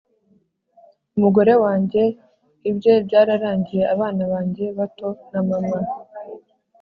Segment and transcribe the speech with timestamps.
[1.15, 2.03] Umugore Wange
[2.69, 5.79] Ibye Byararangiye Abana Bange Bato Na Mama